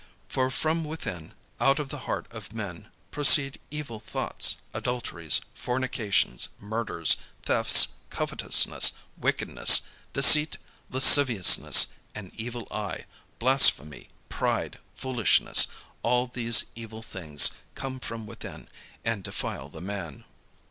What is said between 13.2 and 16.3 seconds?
blasphemy, pride, foolishness: all